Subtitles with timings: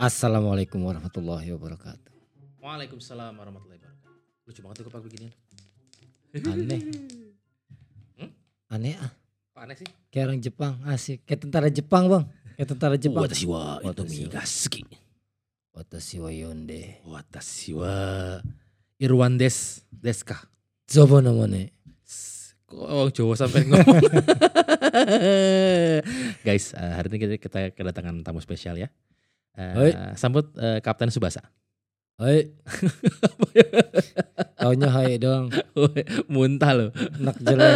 [0.00, 2.08] Assalamualaikum warahmatullahi wabarakatuh.
[2.64, 4.48] Waalaikumsalam warahmatullahi wabarakatuh.
[4.48, 5.32] Lucu banget tuh kepak beginian.
[6.40, 6.80] Aneh.
[8.16, 8.30] Hmm?
[8.72, 9.12] Aneh ah.
[9.52, 9.84] Apa aneh sih?
[10.08, 11.20] Kayak orang Jepang asik.
[11.28, 12.24] Kayak tentara Jepang bang.
[12.56, 13.28] Kayak tentara Jepang.
[13.28, 14.80] Watashi wa Watashi wa- Itomigaski.
[15.76, 16.82] Watashi wa yonde.
[17.04, 17.92] Watashi wa
[18.96, 20.48] Irwan des deska.
[20.88, 21.68] Zobo namanya.
[22.64, 24.00] Kok orang Jawa sampai ngomong.
[26.46, 28.88] Guys, eh, hari ini kita, kita kedatangan tamu spesial ya.
[29.54, 29.90] Eh, Hai.
[30.14, 31.42] sambut eh, Kapten Subasa.
[32.16, 32.52] Hai.
[34.60, 35.48] Taunya hai doang.
[36.26, 36.90] Muntah loh.
[36.92, 37.74] Anak jelek.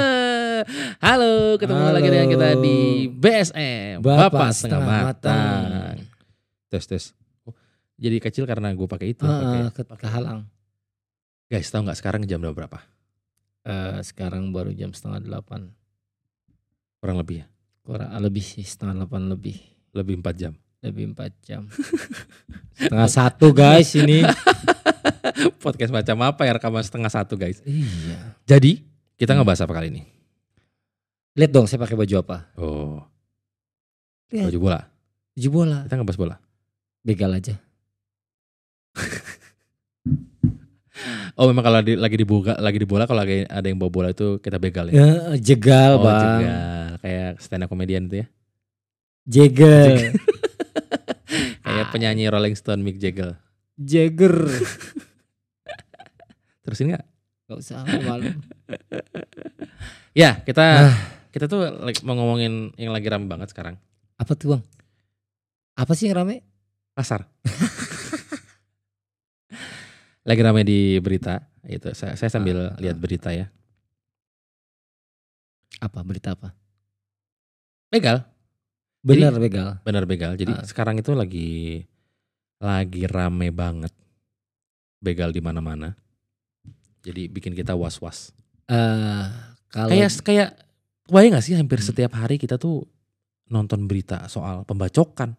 [1.05, 1.97] Halo, ketemu Halo.
[1.97, 2.77] lagi dengan kita di
[3.10, 4.00] BSM.
[4.00, 5.97] Bapak, Setengah Matang.
[6.69, 7.05] Tes tes.
[7.45, 7.56] Oh,
[7.97, 9.25] jadi kecil karena gue pakai itu.
[9.25, 10.45] Ah, pakai- ke- kehalang.
[11.48, 12.80] Guys, tahu nggak sekarang jam berapa?
[13.64, 15.72] Eh, sekarang baru jam setengah delapan.
[17.00, 17.47] Kurang lebih ya.
[17.81, 19.56] Kurang lebih sih setengah delapan lebih.
[19.92, 20.53] Lebih 4 jam.
[20.85, 21.65] Lebih empat jam.
[22.77, 24.21] setengah satu guys ini.
[25.65, 27.65] Podcast macam apa ya rekaman setengah satu guys.
[27.65, 28.37] iya.
[28.45, 28.85] Jadi
[29.17, 29.41] kita Hmm.
[29.41, 30.03] ngebahas apa kali ini?
[31.35, 32.37] Lihat dong saya pakai baju apa.
[32.55, 33.01] Oh,
[34.29, 34.53] Lihat.
[34.53, 34.81] baju bola.
[35.35, 35.79] Baju bola.
[35.83, 36.37] Kita ngebahas bola.
[37.01, 37.55] Begal aja.
[41.35, 43.91] Oh, memang kalau di- lagi di bola, lagi di bola kalau lagi ada yang bawa
[43.91, 44.95] bola itu kita begal ya.
[44.95, 45.11] Ya,
[45.43, 46.23] jegal oh, bang.
[46.23, 46.89] jegal.
[47.03, 48.27] Kayak stand up comedian itu ya.
[49.27, 50.15] Kayak
[51.95, 53.39] penyanyi Rolling Stone Mick Jagger.
[53.78, 54.34] Jagger.
[56.67, 57.06] Terusin nggak?
[57.47, 58.34] Gak usah malu.
[60.11, 60.95] Ya, kita Ah.
[61.31, 61.70] kita tuh
[62.03, 63.78] mau ngomongin yang lagi rame banget sekarang.
[64.19, 64.62] Apa tuh bang?
[65.75, 66.42] Apa sih yang rame?
[66.95, 67.27] Pasar.
[70.25, 71.47] lagi rame di berita.
[71.62, 73.00] Itu saya, saya sambil Ah, lihat ah.
[73.00, 73.53] berita ya.
[75.78, 76.56] Apa berita apa?
[77.92, 78.25] Begal,
[79.05, 79.69] Bener begal.
[79.84, 80.33] benar begal.
[80.34, 80.64] Jadi Ah.
[80.64, 81.84] sekarang itu lagi
[82.56, 83.92] lagi rame banget.
[84.98, 85.92] Begal di mana-mana.
[87.04, 88.32] Jadi bikin kita was-was.
[88.64, 89.25] Eh
[89.69, 90.50] kalau Kayak kayak
[91.06, 91.88] bayang gak sih hampir Hmm.
[91.93, 92.88] setiap hari kita tuh
[93.47, 95.37] nonton berita soal pembacokan,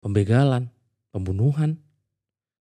[0.00, 0.66] pembegalan,
[1.08, 1.78] pembunuhan.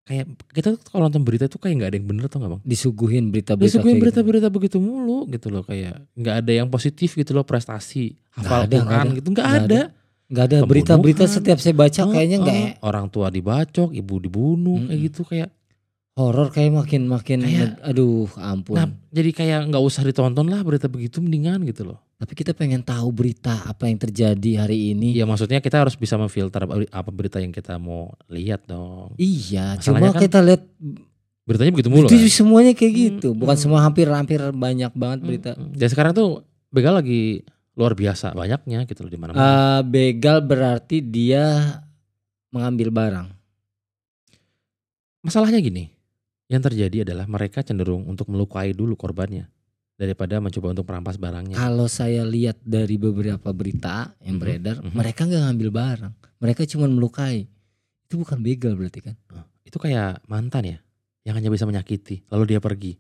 [0.05, 2.61] Kayak kita tuh kalau nonton berita tuh kayak nggak ada yang bener tuh nggak bang?
[2.61, 4.03] disuguhin berita-berita Disuguhin kayak gitu.
[4.05, 8.77] berita-berita begitu mulu gitu loh kayak nggak ada yang positif gitu loh prestasi hafal ada,
[8.77, 9.15] Quran ada.
[9.17, 9.81] gitu nggak ada.
[10.25, 14.77] Nggak ada berita-berita setiap saya baca kayaknya nggak Oh, oh, orang tua dibacok, ibu dibunuh
[14.79, 15.05] kayak Mm-mm.
[15.09, 15.49] gitu kayak.
[16.15, 18.77] horor kayak makin makin Kayak- aduh ampun.
[18.77, 21.99] Nah jadi kayak nggak usah ditonton lah berita begitu mendingan gitu loh.
[22.15, 25.11] Tapi kita pengen tahu berita apa yang terjadi hari ini.
[25.11, 29.11] Iya maksudnya kita harus bisa memfilter apa berita yang kita mau lihat dong.
[29.19, 30.61] Iya, Masalahnya cuma kan kita lihat
[31.45, 32.31] Beritanya begitu mulu itu kan.
[32.31, 33.29] semuanya kayak Hmm, gitu.
[33.37, 33.63] Bukan hmm.
[33.67, 35.51] semua hampir-hampir banyak banget berita.
[35.53, 35.77] Mm, mm.
[35.77, 36.29] Dan sekarang tuh
[36.73, 37.45] begal lagi
[37.77, 39.45] luar biasa banyaknya gitu loh di mana-mana.
[39.45, 41.77] Eh, begal berarti dia
[42.49, 43.27] mengambil barang.
[45.21, 45.91] Masalahnya gini,
[46.49, 49.45] yang terjadi adalah mereka cenderung untuk melukai dulu korbannya
[49.95, 51.55] daripada mencoba untuk merampas barangnya.
[51.55, 54.91] Kalau saya lihat dari beberapa berita yang Mhm, beredar, mhm.
[54.91, 56.13] mereka nggak ngambil barang.
[56.37, 57.47] Mereka cuma melukai.
[58.05, 59.15] Itu bukan begal berarti kan?
[59.63, 60.77] Itu kayak mantan ya,
[61.23, 62.99] yang hanya bisa menyakiti, lalu dia pergi.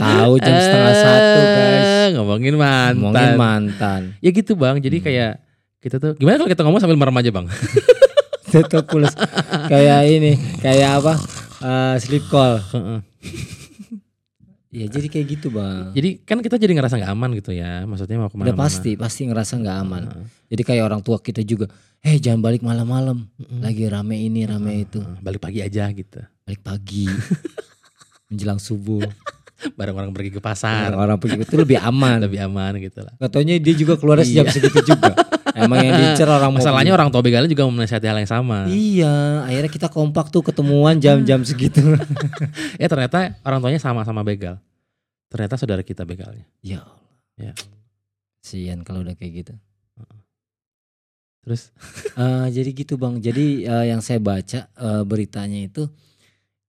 [0.00, 1.86] Tahu jam setengah satu guys.
[1.86, 2.94] Eh, Ngomongin mantan.
[2.98, 4.00] Ngomongin mantan.
[4.18, 5.06] Ya gitu bang, jadi Hmm.
[5.06, 5.32] kayak
[5.80, 7.46] kita tuh gimana kalau kita ngomong sambil merem aja bang?
[8.50, 9.14] Tutup pulas.
[9.70, 11.14] kayak ini, kayak apa?
[11.60, 12.58] Eh, sleep call.
[12.72, 13.00] Heeh.
[14.70, 15.90] Ya jadi kayak gitu bang.
[15.90, 18.94] jadi kan kita jadi ngerasa nggak aman gitu ya, maksudnya mau ke mana Udah pasti,
[18.94, 20.02] pasti ngerasa nggak aman.
[20.46, 21.66] Jadi kayak orang tua kita juga,
[21.98, 23.26] eh jangan balik malam-malam.
[23.58, 25.02] Lagi rame ini, rame itu.
[25.18, 26.22] Balik pagi aja gitu.
[26.46, 27.02] Balik pagi,
[28.30, 29.02] menjelang subuh.
[29.74, 32.22] Bareng orang pergi ke pasar, Orang pergi itu lebih aman.
[32.30, 33.10] lebih aman gitu lah.
[33.18, 34.54] Katanya dia juga keluar jam Iya.
[34.54, 35.18] segitu juga.
[35.54, 38.68] Emang yang diincer orang Masalahnya orang tua begalnya juga menasihati hal yang sama.
[38.68, 41.80] Iya, akhirnya kita kompak tuh ketemuan jam-jam segitu.
[42.80, 44.56] Ya ternyata orang tuanya sama-sama begal.
[45.30, 46.44] Ternyata saudara kita begalnya.
[46.64, 46.82] ya.
[47.38, 47.52] Ya.
[48.40, 49.54] Sian kalau udah kayak gitu.
[51.44, 51.72] Terus
[52.20, 53.16] Eh, jadi gitu bang.
[53.22, 55.88] Jadi eh, yang saya baca eh, beritanya itu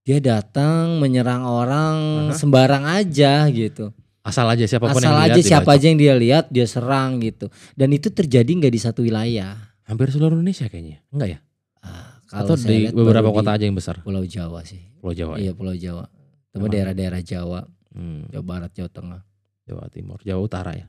[0.01, 1.97] dia datang menyerang orang
[2.31, 2.37] Aha.
[2.37, 3.93] sembarang aja gitu.
[4.21, 7.17] Asal aja siapa pun Asal yang aja dilihat siapa aja yang dia lihat dia serang
[7.19, 7.49] gitu.
[7.73, 9.57] Dan itu terjadi nggak di satu wilayah.
[9.85, 11.01] Hampir seluruh Indonesia kayaknya.
[11.09, 11.39] Enggak ya?
[11.81, 13.95] Ah, Atau di lihat beberapa baru di kota aja yang besar.
[14.05, 14.79] Pulau Jawa sih.
[15.01, 15.33] Pulau Jawa.
[15.35, 15.49] ya?
[15.49, 16.05] Iya Pulau Jawa.
[16.51, 16.67] Emang?
[16.67, 19.21] daerah-daerah Jawa, Hmm, Jawa Barat, Jawa Tengah.
[19.67, 20.87] Jawa Timur, Jawa Utara ya.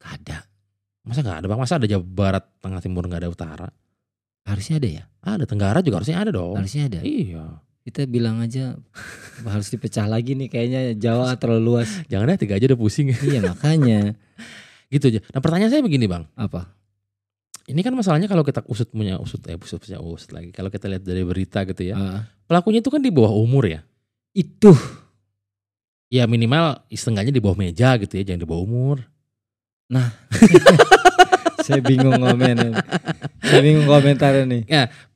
[0.00, 0.38] Gak ada.
[1.04, 1.60] Masa nggak ada bang?
[1.60, 3.68] Masa ada Jawa Barat, Tengah Timur nggak ada Utara?
[4.44, 5.04] Harusnya ada ya?
[5.24, 6.56] Ada Tenggara juga harusnya ada dong.
[6.56, 7.00] Harusnya ada.
[7.00, 7.44] Iya.
[7.84, 8.80] Kita bilang aja
[9.44, 12.00] harus dipecah lagi nih kayaknya Jawa terlalu luas.
[12.08, 13.12] Jangan deh tiga aja udah pusing.
[13.28, 14.16] iya makanya.
[14.92, 15.20] Gitu aja.
[15.36, 16.70] Nah pertanyaan saya begini bang, Apa?
[17.64, 20.52] ini kan masalahnya kalau kita usut punya usut eh usut punya usut lagi.
[20.52, 23.80] Kalau kita lihat dari berita gitu ya, Ah, pelakunya itu kan di bawah umur ya.
[24.36, 24.76] itu
[26.12, 28.96] Ya minimal setengahnya di bawah meja gitu ya, jangan di bawah umur.
[31.64, 32.76] saya bingung ngomen.
[33.40, 34.62] saya bingung komentar nih.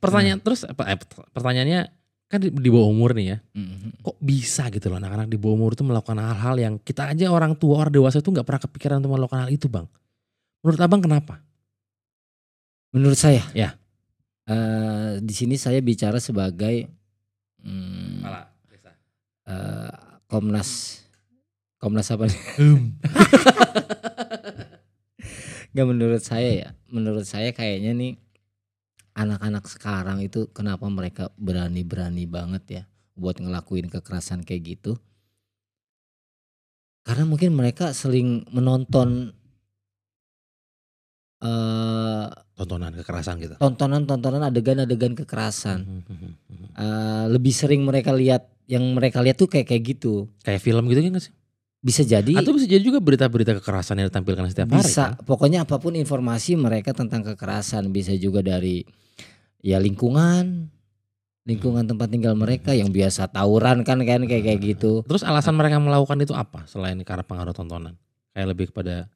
[0.01, 0.89] Pertanyaan terus apa?
[0.89, 0.97] Eh,
[1.31, 1.87] pertanyaannya
[2.29, 3.37] kan di, di bawah umur nih ya.
[3.57, 4.05] Mhm.
[4.05, 7.57] Kok bisa gitu loh anak-anak di bawah umur itu melakukan hal-hal yang kita aja orang
[7.57, 9.89] tua orang dewasa itu nggak pernah kepikiran untuk melakukan hal itu bang.
[10.61, 11.41] Menurut abang kenapa?
[12.93, 13.77] Menurut saya, Ya.
[14.45, 16.89] eh, di sini saya bicara sebagai
[17.61, 18.21] hmm,
[19.45, 19.93] eh,
[20.29, 21.01] Komnas
[21.79, 22.39] Komnas apa nih?
[25.69, 26.69] Gak menurut saya ya.
[26.89, 28.13] Menurut saya kayaknya nih
[29.19, 32.83] anak-anak sekarang itu kenapa mereka berani-berani banget ya
[33.19, 34.95] buat ngelakuin kekerasan kayak gitu.
[37.03, 39.35] Karena mungkin mereka sering menonton
[41.39, 42.27] eh
[42.59, 43.55] Tontonan kekerasan gitu.
[43.55, 46.03] tontonan-tontonan adegan-adegan kekerasan.
[46.03, 46.31] Mhm.
[46.75, 50.27] Eh, lebih sering mereka lihat yang mereka lihat tuh kayak kayak gitu.
[50.43, 51.31] Kayak film gitu kan sih?
[51.79, 54.83] Bisa jadi Atau bisa jadi juga berita-berita kekerasan yang ditampilkan setiap hari.
[54.83, 55.23] bisa kan?
[55.23, 58.83] pokoknya apa pun informasi mereka tentang kekerasan bisa juga dari
[59.59, 60.71] ya lingkungan
[61.43, 65.77] lingkungan tempat tinggal mereka yang biasa tawuran kan kan kayak kayak gitu Terus alasan mereka
[65.77, 67.97] melakukan itu apa selain karena pengaruh tontonan?
[68.31, 69.09] Kayak lebih kepada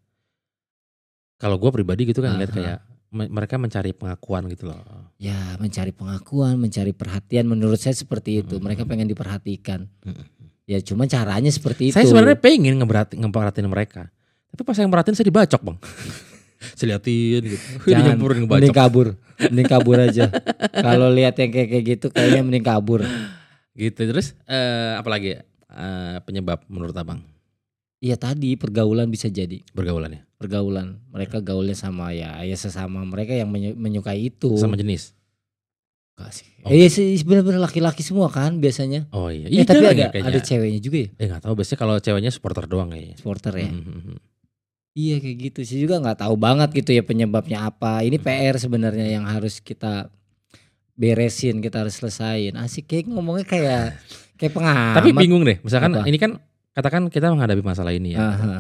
[1.38, 2.57] kalau gue pribadi gitu kan lihat Aha.
[2.57, 2.78] kayak
[3.12, 4.80] me- mereka mencari pengakuan gitu loh.
[5.19, 8.66] ya mencari pengakuan mencari perhatian menurut saya seperti itu Mm-mm.
[8.66, 10.25] mereka pengen diperhatikan Mm-mm.
[10.66, 14.10] ya cuma caranya seperti itu Saya sebenarnya pengen ngeberati, ngeperhatiin mereka.
[14.50, 15.78] Tapi pas yang merhatiin saya dibacok bang.
[16.74, 17.65] saya liatin gitu.
[17.86, 18.75] Jangan, mending ngebacok.
[18.75, 19.07] kabur
[19.39, 20.25] mending kabur aja
[20.86, 23.01] kalau lihat yang kayak kayak gitu kayaknya mending kabur
[23.74, 25.42] Gitu terus eh, apalagi ya?
[25.68, 27.25] Eh, penyebab menurut abang
[27.98, 33.48] iya tadi pergaulan bisa jadi bergaulannya pergaulan mereka gaulnya sama ya ya sesama mereka yang
[33.48, 35.18] menyu- menyukai itu sama jenis.
[36.30, 36.45] Sih.
[36.63, 36.69] Oh.
[36.69, 39.10] Eh sih benar-benar laki-laki semua kan biasanya.
[39.12, 39.50] Oh iya.
[39.50, 40.30] Eh, tapi ya ada kayaknya.
[40.30, 43.18] ada ceweknya juga ya Eh nggak tahu biasanya kalau ceweknya supporter doang kayaknya.
[43.18, 43.68] supporter ya.
[43.68, 44.15] Mhm.
[44.94, 48.06] Iya kayak gitu sih juga nggak tahu banget gitu ya penyebabnya apa.
[48.06, 48.25] Ini Hmm.
[48.30, 50.13] PR sebenarnya yang harus kita
[50.94, 52.54] beresin, kita harus selesain.
[52.54, 53.98] Asik kayak ngomongnya kayak
[54.38, 55.01] kayak pengamat.
[55.01, 55.57] Tapi bingung deh.
[55.66, 56.06] Misalkan Apa?
[56.06, 56.38] ini kan
[56.78, 58.22] katakan kita menghadapi masalah ini ya.
[58.22, 58.54] Aha.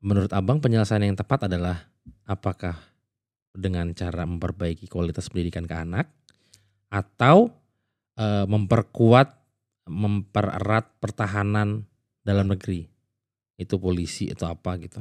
[0.00, 1.92] Menurut abang penyelesaian yang tepat adalah
[2.24, 2.80] apakah
[3.52, 6.08] dengan cara memperbaiki kualitas pendidikan ke anak
[6.88, 7.52] atau
[8.16, 9.28] eh, memperkuat
[9.86, 11.84] mempererat pertahanan
[12.24, 12.88] dalam negeri
[13.56, 15.00] itu polisi atau apa gitu.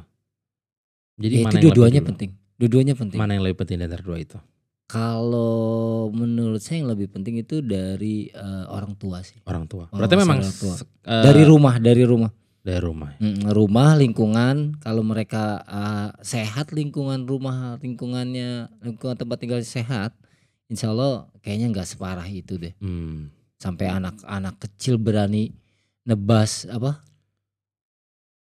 [1.15, 2.29] Jadi Ya, mana itu dua-duanya penting.
[2.55, 3.19] Dua-duanya penting.
[3.19, 4.37] Mana yang lebih penting dari dua itu?
[4.85, 9.35] Kalau menurut saya yang lebih penting itu dari eh, orang tua sih.
[9.43, 9.89] Orang tua.
[9.89, 10.75] Oh, Berarti memang orang tua.
[11.03, 12.31] eh, Dari rumah, dari rumah.
[12.61, 13.13] dari rumah.
[13.17, 20.17] Mm, rumah lingkungan kalau mereka uh, sehat lingkungan rumah lingkungannya lingkungan tempat tinggal sehat
[20.65, 23.29] insya Allah kayaknya nggak separah itu deh Hmm.
[23.55, 25.53] sampai anak-anak kecil berani
[26.01, 27.05] nebas apa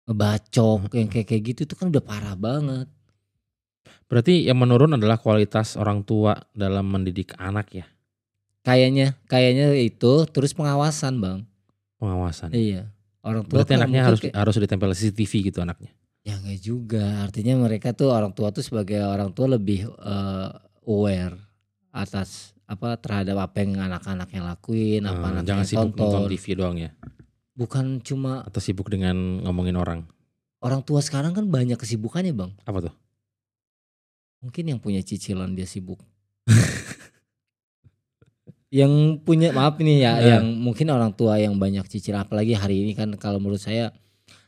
[0.10, 2.90] ngebacok yang kayak kayak gitu itu kan udah parah banget.
[4.10, 7.86] Berarti yang menurun adalah kualitas orang tua dalam mendidik anak ya,
[8.64, 11.40] kayaknya kayaknya itu terus pengawasan bang.
[11.96, 12.50] Pengawasan.
[12.52, 12.90] iya.
[13.22, 15.94] Orang tua Berarti anaknya harus kayak- harus ditempel CCTV gitu anaknya.
[16.20, 17.06] ya nggak juga.
[17.22, 20.50] Artinya mereka tuh orang tua tuh sebagai orang tua lebih eh,
[20.84, 21.38] aware
[21.92, 26.06] atas apa terhadap apa yang anak-anaknya lakuin apa Eh, anaknya jangan sibuk tonton.
[26.26, 26.92] Nonton TV doang ya,
[27.60, 30.08] bukan cuma atau sibuk dengan ngomongin orang.
[30.60, 32.94] orang tua sekarang kan banyak kesibukannya bang Apa tuh?
[34.40, 36.00] mungkin yang punya cicilan dia sibuk
[38.70, 40.26] yang punya maaf nih ya Eh.
[40.30, 43.90] yang mungkin orang tua yang banyak cicilan apalagi hari ini kan kalau menurut saya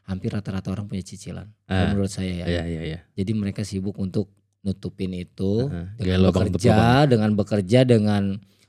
[0.04, 3.00] hampir rata-rata orang punya cicilan kalau Ah, menurut saya ya Iya iya iya.
[3.12, 4.30] jadi mereka sibuk untuk
[4.62, 7.08] nutupin itu Heeh, dengan lubang tutup bekerja lubang.
[7.10, 8.24] dengan bekerja dengan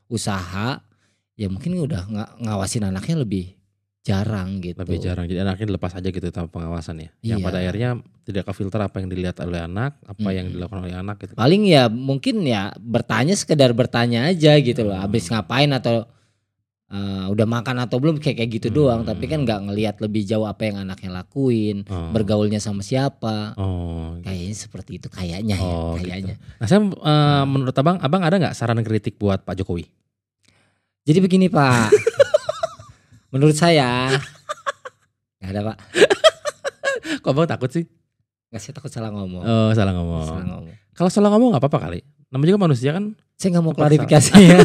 [0.09, 0.81] usaha
[1.35, 3.53] ya mungkin udah nga- ngawasin anaknya lebih
[4.03, 5.25] jarang gitu Lebih jarang.
[5.25, 7.11] Jadi anaknya dilepas aja gitu tanpa pengawasan ya.
[7.25, 7.47] Yang Iya.
[7.47, 7.91] pada akhirnya
[8.23, 10.55] tidak ke filter apa yang dilihat oleh anak, apa yang Mm-mm.
[10.59, 11.33] dilakukan oleh anak gitu.
[11.33, 15.05] paling ya mungkin ya bertanya sekedar bertanya aja gitu loh Hmm.
[15.05, 16.07] habis ngapain atau
[16.89, 18.77] eh, udah makan atau belum kayak kayak gitu Hmm.
[18.77, 22.13] doang tapi kan nggak ngelihat lebih jauh apa yang anaknya lakuin Oh.
[22.13, 24.13] bergaulnya sama siapa Oh.
[24.15, 24.29] gitu.
[24.29, 26.05] kayaknya seperti itu kayaknya ya Oh, gitu.
[26.05, 29.89] kayaknya Nah, saya eh, menurut abang, abang ada nggak saran kritik buat Pak Jokowi?
[31.03, 31.91] jadi begini pak
[33.33, 34.13] menurut saya
[35.39, 35.77] nggak ada pak
[37.19, 37.85] Kok abang takut sih?
[38.49, 40.23] nggak saya takut salah ngomong Oh, salah ngomong.
[40.23, 42.01] salah ngomong Kalau salah ngomong nggak apa-apa kali.
[42.29, 43.17] Namanya juga manusia kan.
[43.35, 44.59] saya nggak mau klarifikasi ya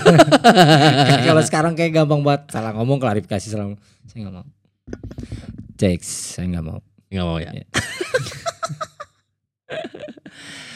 [1.27, 3.81] kalau sekarang kayak gampang banget salah ngomong klarifikasi salah ngomong.
[4.05, 4.45] saya nggak mau
[5.75, 7.51] Cek, saya nggak mau Nggak mau ya.
[7.53, 7.65] Iya.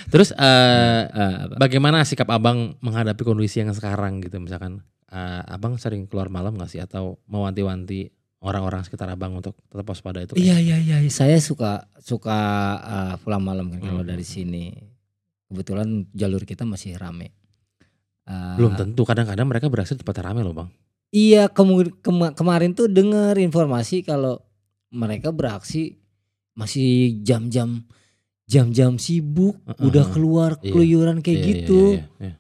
[0.07, 1.55] Terus eh Eh, apa?
[1.57, 6.67] bagaimana sikap abang menghadapi kondisi yang sekarang gitu misalkan eh, abang sering keluar malam nggak
[6.67, 8.09] sih atau mewanti-wanti
[8.41, 10.33] orang-orang sekitar abang untuk tetap waspada itu?
[10.33, 12.37] kayak- Iya iya iya, saya suka suka
[12.79, 14.09] uh, pulang malam kan kalau Hmm.
[14.09, 14.71] dari sini.
[15.45, 17.35] Kebetulan jalur kita masih rame.
[18.23, 20.69] Uh, Belum tentu kadang-kadang mereka berhasil di tempat rame loh bang.
[21.11, 24.39] Iya kemu- kema- kemarin tuh dengar informasi kalau
[24.89, 25.99] mereka beraksi
[26.53, 27.83] masih jam-jam
[28.43, 30.13] jam-jam sibuk, Heeh, udah heeh.
[30.13, 30.71] keluar Iya.
[30.71, 31.81] keluyuran kayak Iya, iya, gitu.
[31.93, 32.33] iya, iya.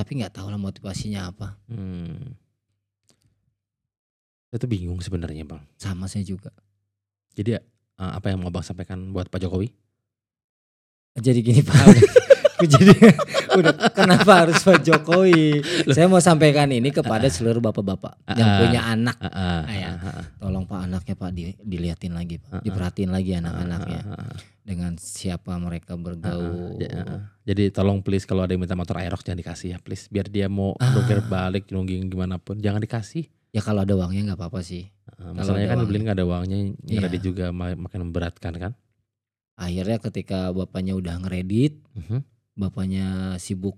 [0.00, 1.60] Tapi nggak tahu lah motivasinya apa.
[1.68, 2.32] Hmm.
[4.48, 5.60] Itu bingung sebenarnya bang.
[5.76, 6.48] Sama saya juga.
[7.36, 7.62] Jadi eh,
[8.00, 9.68] apa yang mau bang sampaikan buat Pak Jokowi?
[11.20, 11.76] Jadi gini Pak.
[12.72, 12.92] Jadi
[13.52, 15.64] udah kenapa harus Pak Jokowi?
[15.88, 19.16] Saya mau sampaikan ini kepada seluruh bapak-bapak yang Ah, punya anak.
[19.18, 19.88] Ah, ah, Ah, ya.
[19.90, 22.50] ah, ah, Tolong Pak anaknya Pak di- diliatin lagi Ah, ah.
[22.52, 22.60] Pak.
[22.62, 24.36] Diperhatiin lagi anak-anaknya ah, ah, ah.
[24.60, 26.76] dengan siapa mereka bergaul.
[26.76, 27.20] Ja- ah, ah.
[27.42, 30.46] Jadi tolong please kalau ada yang minta motor Aerox jangan dikasih ya please biar dia
[30.46, 30.92] mau Ah.
[30.92, 33.24] nungkir balik nungging gimana pun jangan dikasih.
[33.50, 34.92] Ya kalau ada uangnya nggak apa-apa sih.
[35.10, 36.98] Ah, masalahnya ada kan beli nggak ada uangnya Iya.
[37.00, 38.72] kredit juga ma- makin memberatkan kan.
[39.54, 42.24] Akhirnya ketika bapaknya udah ngeredit, Mhm,
[42.54, 43.76] bapaknya sibuk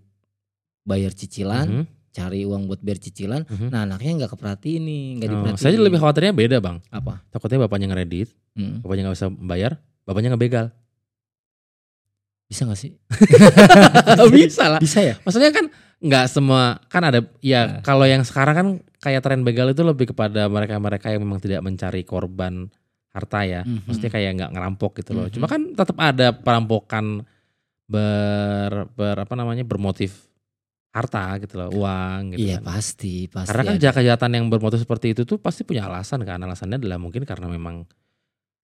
[0.83, 3.47] bayar cicilan, mhm, cari uang buat bayar cicilan.
[3.47, 3.69] mhm.
[3.71, 5.63] Nah anaknya nggak keperhatiin nih, nggak Oh, diperhatiin.
[5.63, 6.77] saya lebih khawatirnya beda bang.
[6.89, 7.23] apa?
[7.31, 8.83] Takutnya bapaknya ngeredit, Hmm.
[8.83, 10.67] bapaknya nggak bisa membayar, bapaknya ngebegal.
[12.47, 12.93] Bisa gak sih?
[14.37, 14.77] bisa lah.
[14.77, 15.15] Bisa ya?
[15.25, 17.81] Maksudnya kan nggak semua kan ada ya Nah.
[17.81, 22.03] kalau yang sekarang kan kayak tren begal itu lebih kepada mereka-mereka yang memang tidak mencari
[22.03, 22.69] korban
[23.09, 23.63] harta ya.
[23.65, 23.89] Mhm.
[23.89, 25.27] Maksudnya kayak nggak ngerampok gitu loh.
[25.29, 25.33] Mhm.
[25.33, 27.25] Cuma kan tetap ada perampokan
[27.93, 30.33] ber, ber apa namanya bermotif
[30.93, 32.69] harta gitu loh, uang gitu Iya kan.
[32.69, 33.49] pasti, pasti.
[33.49, 33.93] Karena kan ada.
[33.97, 36.37] kejahatan yang bermotif seperti itu tuh pasti punya alasan kan.
[36.37, 37.89] Alasannya adalah mungkin karena memang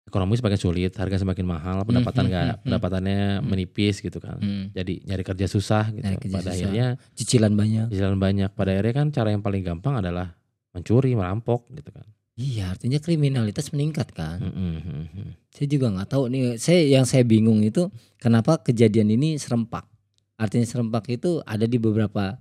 [0.02, 2.62] ekonomi semakin sulit, harga semakin mahal, pendapatan Mhm, nggak mhm.
[2.64, 3.44] pendapatannya Mhm.
[3.44, 4.40] menipis gitu kan.
[4.40, 4.72] Hmm.
[4.72, 6.02] Jadi nyari kerja susah gitu.
[6.02, 6.54] Nyari kerja Pada susah.
[6.56, 7.86] akhirnya Cicilan banyak.
[7.92, 8.50] jalan banyak.
[8.50, 10.34] Pada akhirnya kan cara yang paling gampang adalah
[10.72, 12.08] mencuri, merampok gitu kan.
[12.38, 14.38] Iya, artinya kriminalitas meningkat kan.
[14.38, 14.74] Mhm,
[15.10, 15.28] mhm.
[15.50, 16.42] Saya juga nggak tahu nih.
[16.62, 17.90] Saya yang saya bingung itu
[18.22, 19.90] kenapa kejadian ini serempak.
[20.38, 22.38] Artinya serempak itu ada di beberapa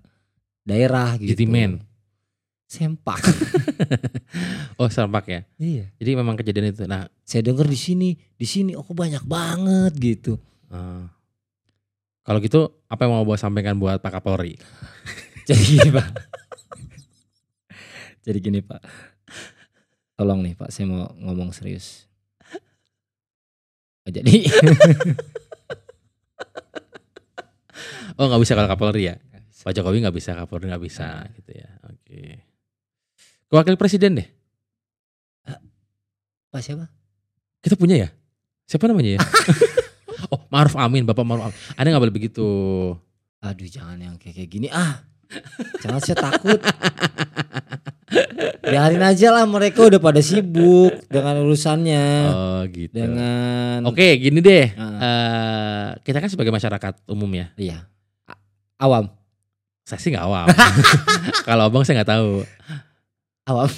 [0.68, 1.32] daerah gitu.
[1.32, 1.80] Jitimen.
[2.68, 3.24] Sempak.
[4.76, 5.40] Oh serempak ya.
[5.56, 5.88] iya.
[5.96, 6.84] Jadi memang kejadian itu.
[6.84, 10.36] Nah, Saya dengar di sini, di sini oh banyak banget gitu.
[10.68, 11.04] eh,
[12.20, 14.60] kalau gitu apa yang mau bawa sampaikan buat Pak Kapolri?
[15.48, 16.08] Jadi gini pak.
[18.26, 18.82] Jadi gini pak.
[20.16, 22.08] Tolong nih pak, saya mau ngomong serius.
[24.06, 24.46] Oh, jadi
[28.16, 29.20] Oh nggak bisa kalau Kapolri ya.
[29.66, 31.68] Pak Jokowi nggak bisa, Kapolri nggak bisa gitu ya.
[31.90, 32.40] Oke.
[33.52, 34.28] Wakil Presiden deh.
[36.48, 36.88] Pak siapa?
[37.60, 38.08] Kita punya ya?
[38.64, 39.20] Siapa namanya ya?
[40.32, 41.58] oh Maruf Amin, Bapak Maruf Amin.
[41.76, 42.48] Anda nggak boleh begitu.
[43.44, 45.04] Aduh jangan yang kayak kayak gini ah.
[45.84, 46.56] Jangan saya takut.
[48.62, 52.06] Biarin aja lah mereka udah pada sibuk dengan urusannya.
[52.28, 52.92] Oh gitu.
[52.92, 54.72] Dengan Oke, gini deh.
[54.74, 54.98] Ah.
[54.98, 57.46] Eh, kita kan sebagai masyarakat umum ya.
[57.54, 57.78] Iya.
[58.26, 58.40] A-
[58.80, 59.12] Awam.
[59.86, 60.46] Saya sih nggak awam.
[61.46, 62.42] Kalau abang saya nggak tahu.
[63.46, 63.70] Awam.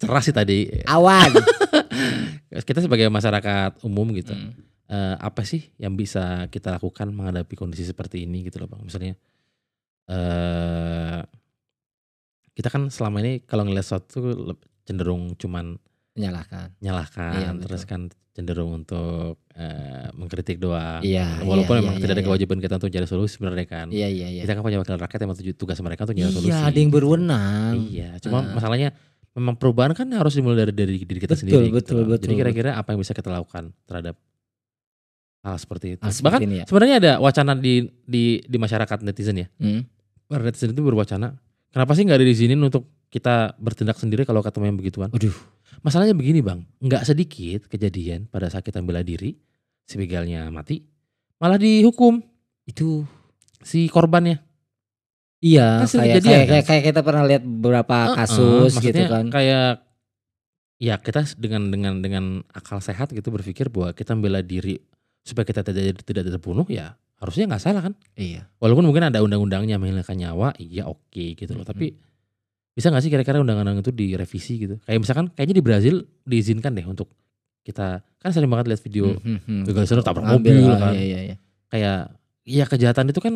[0.00, 0.68] Cerah sih tadi.
[0.84, 1.32] Awan.
[2.68, 4.36] Kita sebagai masyarakat umum gitu.
[4.36, 4.52] Hmm.
[4.84, 9.16] eh, apa sih yang bisa kita lakukan menghadapi kondisi seperti ini gitu loh bang misalnya
[10.04, 11.18] eh
[12.54, 15.76] kita kan selama ini kalau ngeliat sesuatu cenderung cuman
[16.14, 16.70] Menyalahkan.
[16.78, 17.62] nyalahkan Iya, betul.
[17.64, 22.28] terus kan cenderung untuk eh, mengkritik doang Iya, walaupun iya, memang iya, tidak ada iya.
[22.28, 24.42] kewajiban kita untuk cari solusi sebenarnya kan Iya iya iya.
[24.42, 27.74] kita kan punya wakil rakyat yang tugas mereka untuk nyari solusi Iya ada yang berwenang.
[27.84, 28.54] iya cuma Ah.
[28.54, 28.94] masalahnya
[29.34, 32.06] memang perubahan kan harus dimulai dari dari diri kita Betul, sendiri gitu betul, loh.
[32.08, 34.14] betul, jadi kira-kira apa yang bisa kita lakukan terhadap
[35.42, 36.64] hal seperti itu Hal seperti bahkan ini ya.
[36.64, 39.82] sebenarnya ada wacana di di di masyarakat netizen ya Hmm.
[40.24, 41.36] Para netizen itu berwacana
[41.74, 45.34] kenapa sih nggak diizinin untuk kita bertindak sendiri kalau ketemu yang begituan Aduh.
[45.82, 49.34] masalahnya begini bang nggak sedikit kejadian pada saat kita bela diri
[49.84, 50.86] si begalnya mati
[51.42, 52.22] malah dihukum
[52.64, 53.04] Itu
[53.60, 54.40] si korbannya
[55.44, 56.48] iya Kan kayak, kayak, kan?
[56.48, 59.28] kayak kayak kita pernah lihat beberapa Heeh, kasus gitu kan.
[59.28, 59.84] kayak
[60.80, 64.80] ya kita dengan dengan dengan akal sehat gitu berpikir bahwa kita membela diri
[65.24, 68.46] supaya kita tidak tidak terbunuh ya harusnya nggak salah kan Iya.
[68.58, 71.70] walaupun mungkin ada undang-undangnya menghilangkan nyawa iya oke gitu loh Mhm.
[71.70, 71.86] tapi
[72.74, 75.94] bisa nggak sih kira-kira undang-undang itu direvisi gitu kayak misalkan kayaknya di Brazil
[76.26, 77.06] diizinkan deh untuk
[77.64, 80.02] kita kan sering banget lihat video Hmm, hmm, hmm.
[80.04, 81.36] tabrak mobil ah, kan Iya iya iya.
[81.70, 81.98] kayak
[82.44, 83.34] ya kejahatan itu kan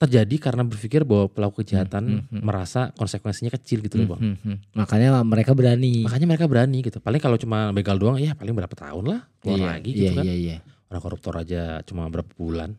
[0.00, 2.40] terjadi karena berpikir bahwa pelaku kejahatan Hmm, hmm, hmm.
[2.40, 4.32] merasa konsekuensinya kecil gitu loh bang.
[4.32, 4.56] Hmm, hmm, hmm.
[4.80, 6.08] Makanya mereka berani.
[6.08, 7.04] Makanya mereka berani gitu.
[7.04, 10.12] Paling kalau cuma begal doang, ya paling berapa tahun lah keluar iya, lagi iya, gitu
[10.16, 10.24] kan.
[10.24, 10.56] Iya, iya.
[10.90, 12.74] Orang koruptor aja cuma berapa bulan.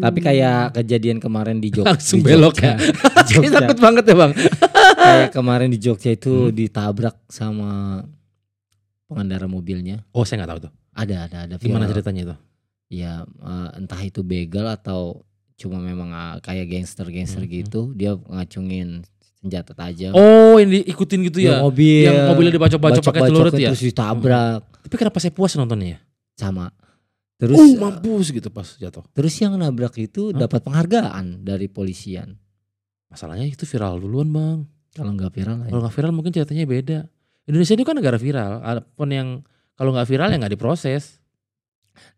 [0.00, 1.92] Tapi kayak kejadian kemarin di Jogja.
[1.92, 2.74] Langsung belok ya.
[3.30, 3.62] Jogja.
[3.62, 4.32] takut banget ya bang.
[4.96, 6.56] kayak kemarin di Jogja itu Hmm.
[6.56, 8.02] ditabrak sama
[9.06, 10.00] pengendara mobilnya.
[10.10, 10.72] Oh saya nggak tahu tuh.
[10.96, 11.54] Ada, ada, ada.
[11.60, 12.36] Gimana ceritanya itu?
[12.90, 15.22] Ya eh, entah itu begal atau
[15.54, 17.80] cuma memang ah, kayak gangster-gangster Hmm, gitu.
[17.92, 19.04] Dia ngacungin
[19.40, 20.12] senjata tajam.
[20.12, 21.64] Oh yang diikutin gitu Ya, ya.
[21.64, 22.04] mobil.
[22.04, 23.68] Yang mobilnya dibacok-bacok pakai celurit ya.
[23.72, 25.98] Terus ditabrak Tapi kenapa saya puas nontonnya ya?
[26.36, 26.72] sama.
[27.36, 29.00] Terus uh mampus gitu pas jatuh.
[29.12, 30.44] terus yang nabrak itu Hah?
[30.44, 32.36] dapat penghargaan dari polisian.
[33.08, 34.58] Masalahnya itu viral duluan bang.
[34.92, 35.68] Kalau nggak viral ya.
[35.68, 36.98] Kalau nggak viral mungkin ceritanya beda.
[37.48, 38.60] Indonesia ini kan negara viral.
[38.60, 39.28] Adapun yang
[39.72, 41.16] kalau nggak viral ya nggak diproses,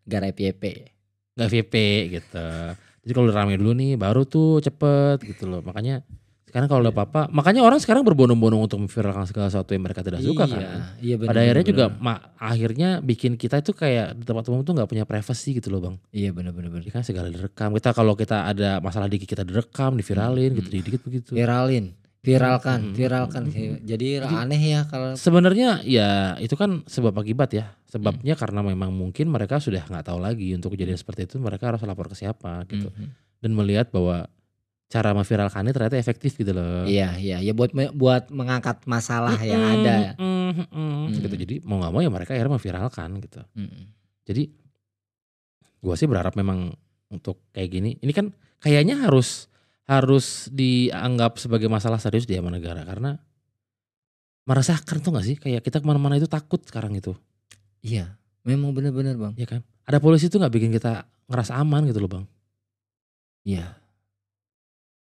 [0.03, 0.91] Gara FYP.
[1.33, 1.73] nggak VP
[2.11, 2.47] gitu.
[3.03, 5.59] Jadi kalau rame dulu nih, baru tuh cepet gitu loh.
[5.59, 6.03] Makanya
[6.53, 10.21] sekarang kalau udah apa-apa, makanya orang sekarang berbondong-bondong untuk memviralkan segala sesuatu yang mereka tidak
[10.21, 10.61] suka iya, kan.
[11.01, 11.15] Iya.
[11.25, 15.01] Pada akhirnya juga ma- akhirnya bikin kita itu kayak di tempat umum tuh nggak punya
[15.01, 15.95] privacy gitu loh bang.
[16.13, 16.85] Iya benar benar benar.
[16.85, 17.73] Jadi kan segala direkam.
[17.73, 20.57] Kita kalau kita ada masalah dikit kita direkam, diviralin Hmm.
[20.61, 21.33] gitu, dikit begitu.
[21.33, 21.89] Viralin,
[22.21, 22.93] viralkan, Hmm.
[22.93, 23.43] viralkan.
[23.49, 23.81] Hmm.
[23.81, 27.73] Jadi, Jadi- aneh ya kalau Sebenarnya ya itu kan sebab akibat ya.
[27.89, 31.81] Sebabnya karena memang mungkin mereka sudah nggak tahu lagi untuk kejadian seperti itu mereka harus
[31.81, 32.93] lapor ke siapa gitu.
[33.41, 34.29] Dan melihat bahwa
[34.93, 36.85] cara memviralkannya ternyata efektif gitu loh.
[36.85, 39.95] Iya iya ya buat buat mengangkat masalah yang Mm-mm, ada.
[40.21, 41.17] mm-mm, Mm.
[41.17, 41.33] gitu.
[41.33, 43.41] Jadi mau nggak mau ya mereka akhirnya memviralkan gitu.
[43.57, 43.89] Mm.
[44.29, 44.43] Jadi
[45.81, 46.69] gua sih berharap memang
[47.09, 47.91] untuk kayak gini.
[47.97, 48.29] Ini kan
[48.61, 49.49] kayaknya harus
[49.83, 53.17] harus dianggap sebagai masalah serius di sama negara karena
[54.43, 57.15] meresahkan tuh gak sih kayak kita ke mana-mana itu takut sekarang itu
[57.83, 59.33] Iya, memang benar-benar bang.
[59.35, 62.25] ya kan ada polisi tuh nggak bikin kita ngerasa aman gitu loh bang
[63.43, 63.75] Iya,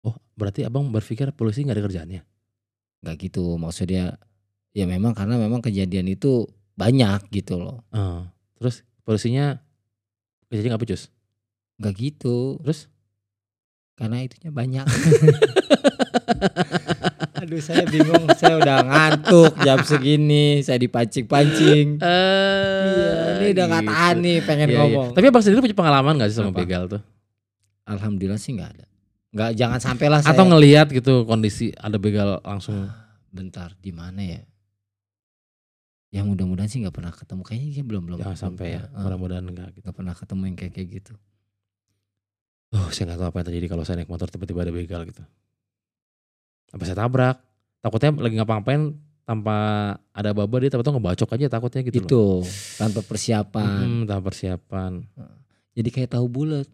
[0.03, 2.21] oh berarti abang berpikir polisi nggak ada kerjaannya
[3.01, 4.17] nggak gitu maksudnya.
[4.71, 7.83] Ya memang karena memang kejadian itu banyak gitu loh.
[7.91, 8.21] Eh,
[8.55, 9.59] terus polisinya
[10.47, 11.11] kerjanya nggak becus
[11.75, 12.87] Nggak gitu, terus
[13.95, 14.85] karena itunya banyak.
[17.35, 21.97] Aduh saya bingung, saya udah ngantuk jam segini, saya dipancing-pancing.
[21.97, 24.81] Iya, ini udah nggak tahan nih pengen Iya, iya.
[24.85, 25.07] ngomong.
[25.11, 26.59] tapi abang sendiri punya pengalaman gak sih sama Apa?
[26.61, 27.01] begal tuh
[27.83, 28.85] Alhamdulillah sih nggak ada.
[29.31, 30.35] Nggak jangan sampai lah saya.
[30.35, 32.91] atau ngelihat gitu kondisi ada begal langsung
[33.31, 34.41] bentar di mana ya?
[36.11, 38.17] Ya mudah-mudahan sih nggak pernah ketemu kayaknya sih belum belum.
[38.19, 41.13] jangan sampai ya mudah-mudahan enggak gitu nggak pernah ketemu yang kayak kayak gitu.
[42.75, 45.23] oh saya nggak tahu apa yang terjadi kalau saya naik motor tiba-tiba ada begal gitu
[46.71, 47.35] apa saya tabrak
[47.83, 48.95] takutnya lagi ngapa-ngapain
[49.27, 49.57] tanpa
[50.11, 52.07] ada baba dia tiba-tiba ngebacok aja takutnya gitu loh.
[52.07, 52.25] Itu
[52.75, 53.79] tanpa persiapan.
[53.79, 54.91] Hmm, tanpa persiapan
[55.71, 56.67] Jadi kayak tahu bulat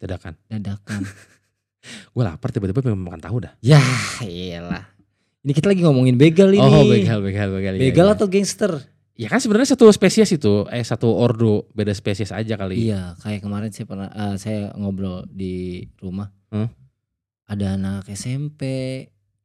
[0.00, 1.00] dadakan dadakan.
[1.82, 3.78] gue lapar tiba-tiba pengen makan tahu dah ya
[4.20, 4.86] iyalah.
[5.42, 6.62] Ini kita lagi ngomongin begal ini.
[6.62, 8.14] oh begal begal begal iya, Begal iya.
[8.14, 8.72] atau gangster?
[9.12, 13.42] ya kan sebenarnya satu spesies itu eh satu ordo beda spesies aja kali Iya, kayak
[13.42, 16.30] kemarin saya pernah eh, saya ngobrol di rumah.
[16.48, 16.70] Hmm?
[17.44, 18.62] Ada anak SMP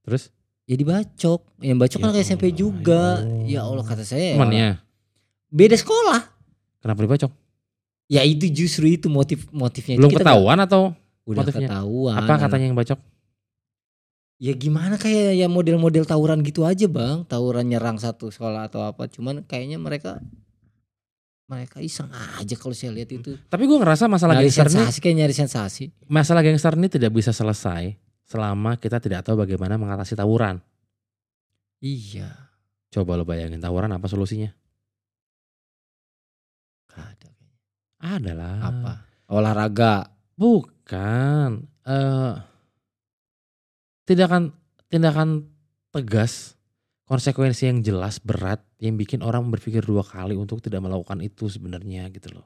[0.02, 0.30] terus
[0.64, 1.42] ya dibacok.
[1.60, 3.02] Yang bacok Ya anak SMP Allah, juga.
[3.44, 4.38] ya Ya Allah kata saya.
[4.38, 4.78] temannya
[5.48, 6.22] Beda sekolah.
[6.78, 7.32] kenapa dibacok
[8.06, 9.98] Ya itu justru itu motif motifnya.
[9.98, 11.68] belum Kita ketahuan atau nggak- Udah motifnya?
[11.70, 12.16] ketahuan.
[12.24, 13.00] apa katanya yang bacok
[14.38, 17.26] Ya gimana kayak ya model-model tawuran gitu aja bang.
[17.26, 19.10] Tawuran nyerang satu sekolah atau apa.
[19.10, 20.22] Cuman kayaknya mereka
[21.50, 23.40] mereka iseng aja kalau saya lihat itu.
[23.48, 25.84] tapi gue ngerasa masalah Nyari gangster ini sensasi kayak nyari sensasi.
[26.12, 27.96] masalah gangster ini tidak bisa selesai
[28.28, 30.60] selama kita tidak tahu bagaimana mengatasi tawuran.
[31.80, 32.52] Iya.
[32.92, 34.52] Coba lo bayangin tawuran apa solusinya?
[36.92, 37.28] Gak ada.
[37.32, 37.58] kayaknya.
[38.04, 38.56] Ada lah.
[38.60, 38.94] Apa?
[39.32, 39.94] Olahraga.
[40.38, 41.66] Bukan.
[41.88, 42.36] eh
[44.06, 44.54] tindakan
[44.88, 45.50] tindakan
[45.90, 46.54] tegas,
[47.10, 52.06] konsekuensi yang jelas berat yang bikin orang berpikir dua kali untuk tidak melakukan itu sebenarnya
[52.14, 52.46] gitu loh.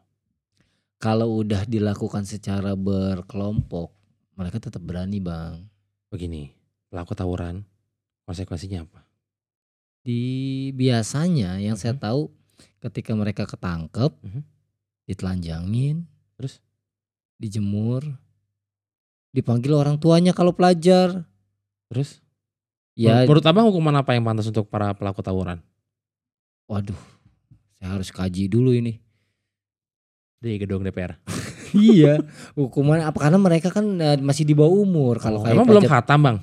[1.03, 3.91] Kalau udah dilakukan secara berkelompok,
[4.39, 5.65] mereka tetap berani bang.
[6.07, 6.53] Begini,
[6.87, 7.65] pelaku tawuran
[8.23, 9.03] konsekuensinya apa?
[10.01, 12.01] Di biasanya yang saya Mhm.
[12.01, 12.21] tahu
[12.79, 14.41] ketika mereka ketangkep, Mhm.
[15.11, 16.07] ditelanjangin,
[16.41, 16.57] Terus?
[17.41, 18.05] Dijemur,
[19.33, 21.25] dipanggil orang tuanya kalau pelajar.
[21.89, 22.21] Terus?
[22.93, 25.57] Ya, Menurut abang hukuman apa yang pantas untuk para pelaku tawuran?
[26.69, 26.95] waduh,
[27.75, 28.95] saya harus kaji dulu ini.
[30.39, 31.19] Di gedung DPR.
[31.75, 32.21] iya,
[32.55, 35.83] hukuman apa karena mereka kan eh, masih di bawah umur kalau Oh, kayak emang belum
[35.83, 36.37] khatam bang?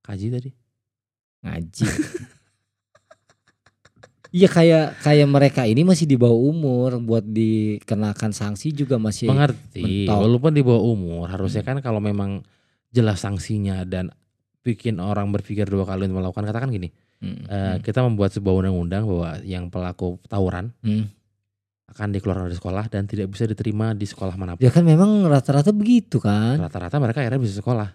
[0.00, 0.50] Kaji tadi.
[1.42, 1.84] ngaji.
[4.36, 10.04] Iya kayak kayak mereka ini masih di bawah umur buat dikenakan sanksi juga masih Mengerti.
[10.04, 10.20] mentok.
[10.20, 12.44] Walaupun di bawah umur, harusnya kan kalau memang
[12.92, 14.12] jelas sanksinya dan
[14.60, 19.08] bikin orang berpikir dua kali untuk melakukan katakan gini, Hmm, eh, kita membuat sebuah undang-undang
[19.08, 21.08] bahwa yang pelaku tawuran hmm.
[21.96, 24.60] akan dikeluarkan dari sekolah dan tidak bisa diterima di sekolah mana pun.
[24.60, 26.60] Ya kan memang rata-rata begitu kan.
[26.60, 27.88] Rata-rata mereka akhirnya bisa sekolah.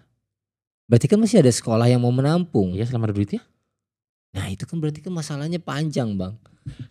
[0.90, 2.74] Berarti kan masih ada sekolah yang mau menampung.
[2.74, 3.46] Iya selama ada duitnya.
[4.32, 6.32] Nah itu kan berarti kan masalahnya panjang bang.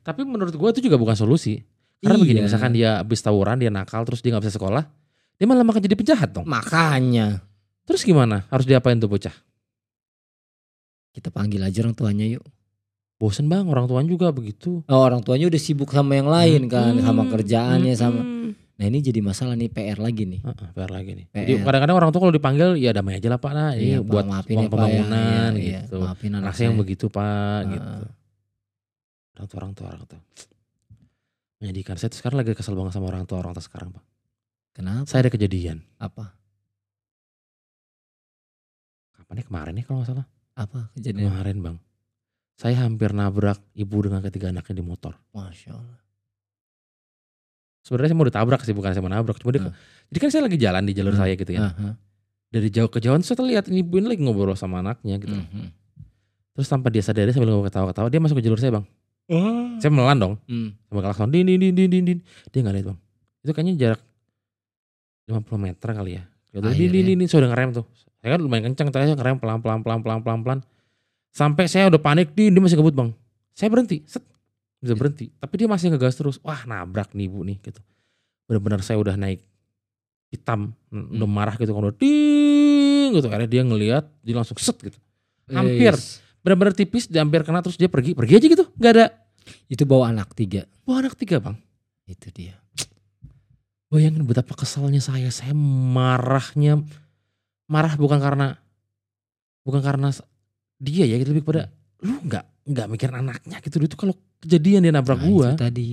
[0.02, 1.62] Tapi menurut gua itu juga bukan solusi.
[2.02, 2.46] Karena begini, Iya.
[2.50, 4.90] misalkan dia habis tawuran, dia nakal, terus dia nggak bisa sekolah,
[5.38, 6.46] dia malah makan jadi penjahat dong.
[6.46, 7.46] Makanya
[7.82, 8.46] Terus gimana?
[8.50, 9.34] Harus diapain tuh bocah?
[11.12, 12.46] kita panggil aja orang tuanya yuk.
[13.20, 14.82] Bosen bang, orang tuanya juga begitu.
[14.88, 18.22] Oh, orang tuanya udah sibuk sama yang lain kan, sama Hmm, kerjaannya sama.
[18.82, 20.42] Nah ini jadi masalah nih PR lagi nih.
[20.42, 21.26] Heeh, PR lagi nih.
[21.30, 21.46] PR.
[21.46, 24.26] Jadi kadang-kadang orang tua kalau dipanggil ya damai aja lah pak, nah Iya, Pak, buat
[24.26, 24.70] maafin uang ya, Pak, ya.
[24.74, 25.98] pembangunan Iya, iya, gitu.
[26.02, 27.70] Maafin anak yang begitu pak, Heeh.
[27.78, 27.94] gitu.
[29.38, 30.22] Orang tua, orang tua, orang tua.
[31.62, 31.94] Menyedihkan.
[32.02, 34.02] Saya tuh sekarang lagi kesel banget sama orang tua orang tua sekarang pak.
[34.74, 35.06] Kenapa?
[35.06, 35.86] Saya ada kejadian.
[36.02, 36.34] Apa?
[39.14, 40.28] Kapan ya kemarin ya kalau nggak salah.
[40.58, 41.30] Apa kejadian?
[41.30, 41.78] Kemarin bang.
[42.58, 45.14] Saya hampir nabrak ibu dengan ketiga anaknya di motor.
[45.38, 46.02] Masya Allah.
[47.82, 49.42] Sebenarnya saya mau ditabrak sih, bukan saya mau nabrak.
[49.42, 49.74] Cuma dia, Hmm.
[50.08, 51.22] jadi kan saya lagi jalan di jalur Hmm.
[51.26, 51.74] saya gitu ya.
[51.74, 51.98] Aha.
[52.52, 55.34] Dari jauh ke jauhan saya lihat ini ibu ini lagi ngobrol sama anaknya gitu.
[55.34, 55.72] Mhm.
[56.52, 58.86] Terus tanpa dia sadari sambil ngobrol ketawa-ketawa dia masuk ke jalur saya bang.
[59.32, 59.80] Oh.
[59.80, 60.34] Saya melan dong.
[60.46, 60.76] Hmm.
[60.92, 62.20] sama klakson din din din din din din.
[62.52, 63.00] dia nggak lihat bang
[63.42, 64.02] itu kayaknya jarak
[65.26, 67.86] 50 meter kali ya gitu din din din saya udah ngerem tuh
[68.20, 70.60] saya kan lumayan kencang tadi saya ngerem pelan pelan pelan pelan pelan pelan
[71.32, 73.10] sampai saya udah panik din dia masih ngebut bang
[73.56, 74.20] saya berhenti set
[74.82, 75.30] bisa berhenti.
[75.38, 76.42] Tapi dia masih ngegas terus.
[76.42, 77.80] Wah nabrak nih ibu nih gitu.
[78.50, 79.46] Benar-benar saya udah naik
[80.34, 83.30] hitam udah marah gitu udah ding gitu.
[83.30, 84.98] Akhirnya dia ngelihat dia langsung set gitu.
[85.54, 85.94] Hampir.
[85.94, 86.20] Yes.
[86.42, 88.66] benar-benar tipis dia hampir kena terus dia pergi pergi aja gitu.
[88.76, 89.06] Nggak ada.
[89.70, 90.66] Itu bawa anak tiga.
[90.90, 91.54] wah anak tiga bang.
[92.10, 92.58] Itu dia.
[93.92, 96.82] Bayangin betapa kesalnya saya, saya marahnya
[97.70, 98.58] marah bukan karena
[99.62, 100.10] bukan karena
[100.82, 101.70] dia ya, gitu lebih kepada
[102.02, 105.48] lu nggak nggak mikirin anaknya gitu itu kalau kejadian dia nabrak Nah, gua.
[105.54, 105.90] Itu tadi.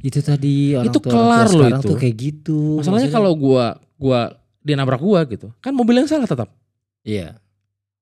[0.00, 1.82] Itu tadi orang Itu tua, kelar loh itu.
[1.82, 2.58] tuh kayak gitu.
[2.78, 3.64] Masalahnya Maksudnya- kalau gua
[3.96, 4.20] gua
[4.62, 6.50] dia nabrak gua gitu, kan mobil yang salah tetap.
[7.02, 7.38] Iya.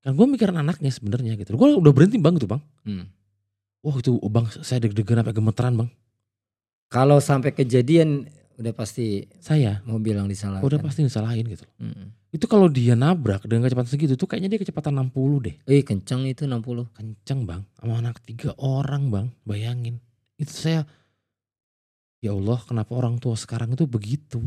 [0.01, 1.57] Kan gua mikirin anaknya sebenarnya gitu.
[1.57, 2.63] Gua udah berhenti bang tuh bang.
[2.85, 3.05] Hmm.
[3.81, 5.89] Wah itu oh, bang saya deg-degan sampai gemeteran bang.
[6.89, 10.63] Kalau sampai kejadian udah pasti Saya mau bilang disalahkan.
[10.63, 11.67] udah pasti disalahin gitu.
[11.79, 12.15] Hmm.
[12.35, 15.55] Itu kalau dia nabrak dengan kecepatan segitu tuh kayaknya dia kecepatan 60 deh.
[15.71, 16.91] Eh kencang itu 60.
[16.91, 20.03] kenceng bang sama anak tiga orang bang bayangin
[20.35, 20.83] itu saya
[22.19, 24.43] ya Allah kenapa orang tua sekarang itu begitu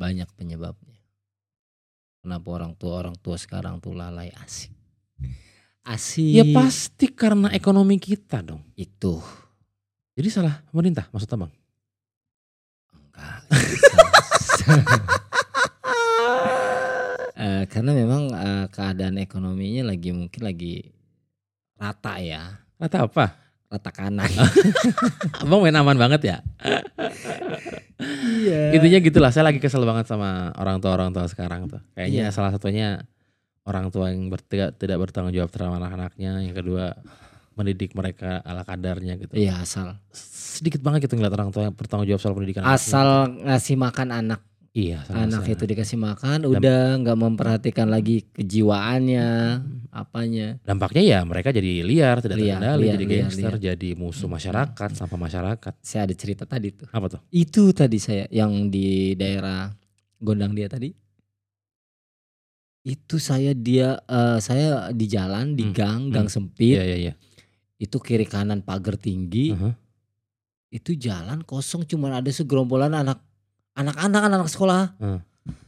[0.00, 0.96] Banyak penyebabnya.
[2.24, 4.72] Kenapa orang tua orang tua sekarang tuh lalai asik.
[5.80, 6.36] Asik.
[6.36, 9.16] ya pasti karena ekonomi kita dong Itu.
[10.12, 11.52] jadi salah pemerintah maksudnya bang
[17.40, 20.84] Eh, karena memang eh, keadaan ekonominya lagi mungkin lagi
[21.80, 23.32] rata ya, rata apa?
[23.72, 24.28] Rata kanan.
[25.40, 26.36] abang main aman banget ya?
[28.00, 28.76] Iya.
[28.76, 31.80] intinya gitulah saya lagi kesel banget sama orang tua orang tua sekarang tuh.
[31.96, 32.34] Kayaknya Iya.
[32.34, 33.08] salah satunya
[33.64, 36.92] orang tua yang ber- tidak tidak bertanggung jawab terhadap anak-anaknya yang kedua
[37.56, 39.32] mendidik mereka ala kadarnya gitu.
[39.32, 39.96] Iya asal
[40.60, 43.08] sedikit banget gitu ngeliat orang tua yang bertanggung jawab soal pendidikan asal
[43.40, 44.40] ngasih makan anak.
[44.70, 49.26] Iya anak itu dikasih makan udah nggak memperhatikan lagi kejiwaannya
[49.90, 50.62] apanya.
[50.62, 53.66] Dampaknya ya mereka jadi liar tidak Liar, terkendali liar, jadi liar, gangster liar.
[53.74, 54.38] jadi musuh Hmm.
[54.38, 55.72] masyarakat sampah masyarakat.
[55.82, 56.86] Saya ada cerita tadi tuh.
[56.94, 57.20] Apa tuh?
[57.34, 59.74] Itu tadi saya yang di daerah
[60.22, 60.92] Gondang dia tadi.
[62.80, 66.14] Itu saya dia eh, saya di jalan di Hmm, gang hmm.
[66.14, 66.78] gang sempit.
[66.80, 67.12] Iya iya iya.
[67.74, 69.50] Itu kiri kanan pagar tinggi.
[69.50, 69.74] Uh-huh.
[70.70, 73.18] Itu jalan kosong cuma ada segerombolan anak
[73.72, 75.20] anak-anak anak sekolah Hmm.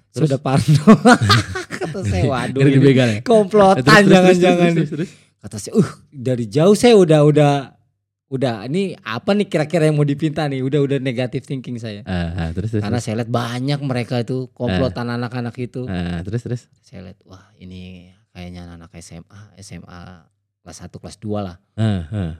[0.08, 0.28] Terus?
[0.28, 0.92] sudah parno
[1.80, 3.20] kata saya waduh ini dibegal ya?
[3.22, 5.10] komplotan jangan-jangan terus.
[5.38, 7.52] kata saya uh dari jauh saya udah udah
[8.28, 12.28] udah ini apa nih kira-kira yang mau dipinta nih udah udah negatif thinking saya Ah,
[12.38, 13.04] ah, terus terus karena terus.
[13.06, 18.08] saya lihat banyak mereka itu komplotan anak-anak itu Ah, terus terus saya lihat wah ini
[18.30, 19.24] kayaknya anak SMA
[19.58, 20.00] SMA
[20.60, 22.32] kelas 1 kelas 2 lah Ah, ah.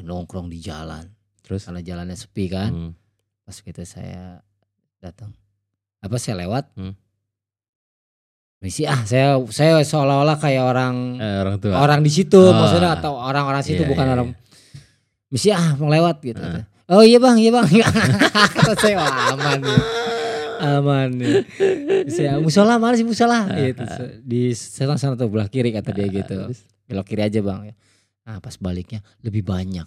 [0.00, 1.04] Nongkrong di jalan.
[1.40, 1.64] Terus?
[1.64, 2.70] Karena jalannya sepi kan.
[2.70, 2.92] Hmm.
[3.40, 4.38] pas gitu saya
[4.98, 5.34] datang.
[5.98, 6.70] Apa saya lewat?
[6.74, 6.94] Hmm.
[8.60, 11.80] misi ah saya saya seolah-olah kayak orang Eh, orang tua.
[11.80, 12.52] orang di situ Oh.
[12.52, 14.36] maksudnya atau orang-orang situ Iya, bukan iya, orang iya.
[15.26, 16.38] misi ah mau lewat gitu.
[16.38, 16.64] Heeh.
[16.88, 17.66] oh iya bang iya bang.
[18.54, 19.80] Kata saya wah, aman nih.
[20.60, 21.34] Aman nih.
[22.06, 23.48] Saya musola mana sih musola?
[23.48, 23.80] Gitu.
[24.20, 26.36] di sana sana tuh belah kiri kata dia gitu.
[26.44, 26.52] Ah,
[26.84, 27.72] belok kiri aja bang
[28.28, 29.86] Nah pas baliknya lebih banyak.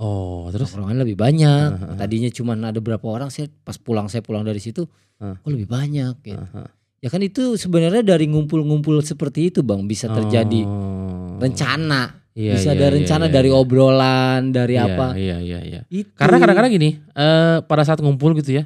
[0.00, 1.68] Oh, terus Tongkrongan lebih banyak.
[1.76, 1.98] Heeh, heeh.
[2.00, 4.88] Tadinya cuma ada berapa orang saya pas pulang saya pulang dari situ,
[5.20, 5.36] Heeh.
[5.36, 6.40] kok lebih banyak gitu.
[6.40, 6.72] Aha.
[7.00, 11.36] Ya kan itu sebenarnya dari ngumpul-ngumpul seperti itu bang bisa terjadi Oh.
[11.40, 13.56] rencana, Iya, bisa iya, ada iya, rencana iya, dari iya.
[13.56, 15.06] obrolan, dari Iya, apa.
[15.16, 15.80] Iya, iya, iya.
[15.88, 16.12] Itu.
[16.16, 18.64] Karena kadang-kadang gini, eh pada saat ngumpul gitu ya,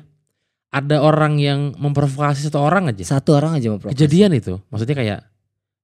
[0.70, 3.02] ada orang yang memprovokasi satu orang aja.
[3.06, 3.94] satu orang aja memprovokasi.
[3.98, 5.18] Kejadian itu, maksudnya kayak,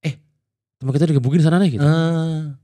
[0.03, 0.15] eh
[0.79, 1.87] teman kita digebukin sana nih gitu.
[1.87, 2.55] Ah.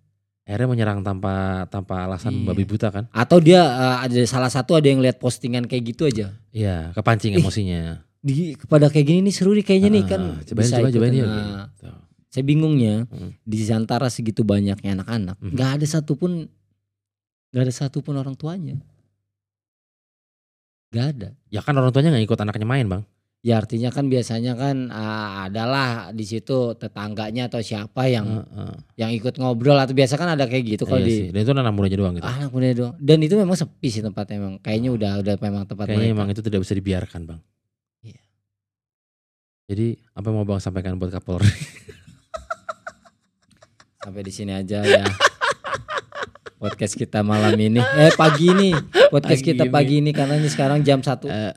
[0.46, 2.46] Akhirnya menyerang tanpa tanpa alasan Iya.
[2.46, 3.04] babi buta kan?
[3.10, 6.38] Atau dia eh, ada salah satu ada yang lihat postingan kayak gitu aja.
[6.54, 8.06] Iya, kepancing Ih, emosinya.
[8.22, 10.20] Di kepada kayak gini nih seru nih kayaknya nih kan.
[10.22, 11.10] Ah, cobain, bisa ikutan.
[11.12, 11.26] ya.
[11.26, 11.86] Nah, gitu.
[12.30, 13.34] Saya bingungnya Hmm.
[13.42, 15.50] di antara segitu banyaknya anak-anak, Hmm.
[15.50, 16.46] nggak ada satupun
[17.50, 18.78] nggak ada satupun orang tuanya.
[20.94, 21.28] Nggak ada.
[21.50, 23.02] Ya kan orang tuanya nggak ikut anaknya main bang.
[23.46, 28.74] Ya artinya kan biasanya kan ah, adalah di situ tetangganya atau siapa yang Heeh.
[28.98, 31.26] yang ikut ngobrol atau biasa kan ada kayak gitu kalau Iya di sih.
[31.30, 32.26] Dan itu anak mudanya doang gitu.
[32.26, 32.94] ah, anak muda doang.
[32.98, 34.54] Dan itu memang sepi sih tempatnya emang.
[34.58, 36.16] Kayaknya udah udah memang tempat Kayaknya mereka.
[36.18, 37.40] emang itu tidak bisa dibiarkan bang.
[38.02, 38.20] Iya.
[39.66, 41.46] Jadi apa yang mau bang sampaikan buat Kapolri?
[44.02, 45.04] Sampai di sini aja ya.
[46.56, 47.78] podcast kita malam ini.
[47.78, 48.70] Eh pagi ini.
[49.06, 49.70] Podcast Pagi kita ini.
[49.70, 51.30] pagi ini karena ini sekarang jam satu.
[51.30, 51.54] Jam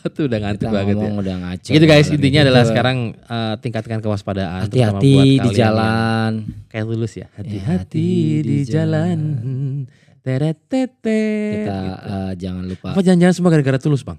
[0.00, 0.96] satu udah ngantuk kita banget ya.
[0.96, 1.70] ngomong udah ngaco.
[1.70, 2.44] Gitu guys, intinya ini.
[2.44, 2.70] adalah Gitu.
[2.70, 4.60] sekarang eh, tingkatkan kewaspadaan.
[4.64, 6.32] terutama hati-hati di jalan.
[6.40, 7.26] yang Kayak lulus ya.
[7.30, 8.08] hati Hati-hati
[8.40, 9.18] di di jalan.
[10.20, 11.22] Teretete.
[11.58, 12.08] Kita Gitu.
[12.08, 14.18] eh, jangan lupa Apa jangan-jangan semua gara-gara tulus bang?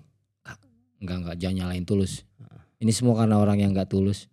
[0.97, 2.21] enggak enggak jangan nyalain tulus.
[2.77, 4.29] Ini semua karena orang yang enggak tulus.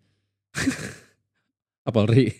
[1.84, 2.32] Kapolri.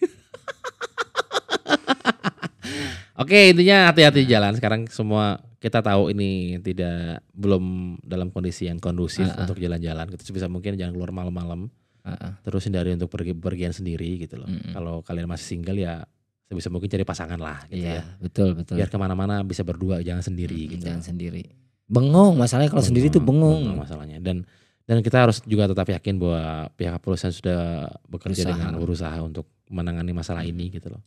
[3.18, 7.64] Oke intinya hati-hati di jalan sekarang semua kita tahu ini tidak belum
[8.00, 9.40] dalam kondisi yang kondusif Ah, ah.
[9.42, 11.66] untuk jalan-jalan gitu sebisa mungkin jangan keluar malam-malam
[12.00, 12.32] Heeh.
[12.40, 14.70] terus hindari untuk pergi pergian sendiri gitu loh Mm-mm.
[14.70, 16.06] kalau kalian masih single ya
[16.44, 18.78] sebisa mungkin cari pasangan lah gitu Iya, ya betul betul.
[18.78, 21.44] biar ke mana-mana bisa berdua jangan sendiri Mm, gitu Jangan sendiri.
[21.84, 23.74] Bengong masalahnya kalau sendiri tuh bengong.
[23.74, 24.44] masalahnya dan
[24.84, 26.42] dan kita harus juga tetap yakin bahwa
[26.72, 27.60] pihak kepolisian sudah
[28.06, 28.52] bekerja Berusaha.
[28.54, 31.02] dengan berusaha untuk menangani masalah ini gitu loh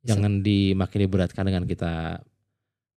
[0.00, 2.24] jangan dimakin diberatkan dengan kita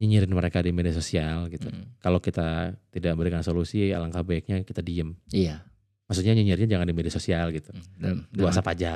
[0.03, 2.49] nyinyirin mereka di media sosial gitu Mm, kalau kita
[2.91, 5.63] tidak memberikan solusi alangkah baiknya kita diem Iya.
[6.05, 8.93] maksudnya nyinyirnya jangan di media sosial gitu Mm, Dalam, dua WhatsApp aja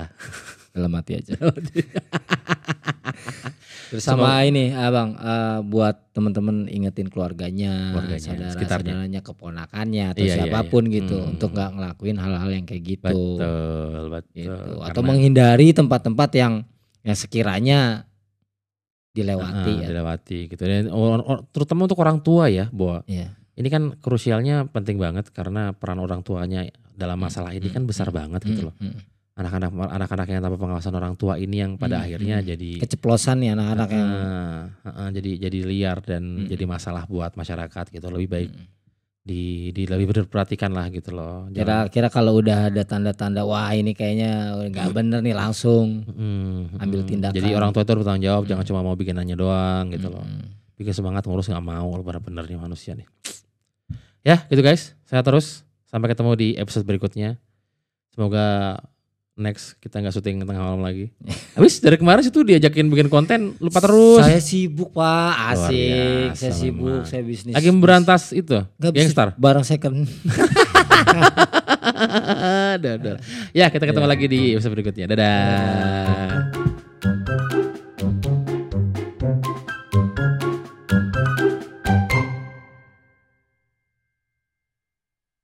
[0.72, 1.32] dalam hati aja.
[3.86, 8.92] Terus sama ini abang eh, buat teman-teman ingetin keluarganya, Keluarganya, saudara sekitarnya.
[8.98, 10.94] saudaranya, keponakannya atau Iya, iya, siapa pun iya.
[10.98, 11.30] gitu Hmm.
[11.32, 13.06] untuk nggak ngelakuin hal-hal yang kayak gitu.
[13.06, 14.50] betul betul gitu.
[14.50, 16.54] Karena- Atau menghindari tempat-tempat yang
[17.00, 18.10] yang sekiranya
[19.16, 19.86] dilewati Ah, ya.
[19.88, 23.32] dilewati gitu dan or- or- terutama untuk orang tua ya bahwa Iya.
[23.56, 27.82] ini kan krusialnya penting banget karena peran orang tuanya dalam Hmm, masalah ini hmm, kan
[27.84, 29.00] besar hmm, banget gitu loh Mm, mm.
[29.36, 32.46] anak-anak anak-anak yang tanpa pengawasan orang tua ini yang pada Hmm, akhirnya hmm.
[32.46, 37.32] jadi Keceplosan nih anak-anak yang Ah, ah, ah, jadi jadi liar dan jadi masalah buat
[37.32, 38.64] masyarakat gitu lebih baik Mm.
[39.26, 43.90] Di, di lebih diperhatikan lah gitu loh Jangan- kira-kira kalau udah ada tanda-tanda wah ini
[43.90, 44.30] kayaknya
[44.70, 47.08] nggak bener nih langsung Mm, ambil mm.
[47.08, 47.34] tindakan.
[47.34, 48.48] jadi orang tua itu harus bertanggung jawab Mm.
[48.48, 50.46] jangan cuma mau bikinannya doang gitu loh Mm.
[50.78, 53.10] bikin semangat ngurus nggak mau lu pada bener nih manusia nih
[54.22, 57.34] ya gitu guys saya terus sampai ketemu di episode berikutnya
[58.10, 58.78] semoga
[59.36, 61.12] next kita nggak syuting tengah malam lagi
[61.56, 65.76] habis dari kemarin situ diajakin bikin konten lupa terus Saya sibuk pak, asik.
[66.32, 67.04] biasa Saya sibuk, memang.
[67.04, 67.52] saya bisnis.
[67.52, 70.08] lagi memberantas itu bisa, gangstar Barang second.
[72.76, 73.16] Dadah.
[73.52, 74.10] Ya kita ketemu Ya.
[74.10, 75.04] lagi di episode berikutnya.
[75.06, 76.55] Dadah.